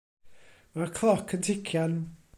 Mae'r 0.79 0.93
cloc 0.95 1.37
yn 1.39 1.47
tician. 1.49 1.99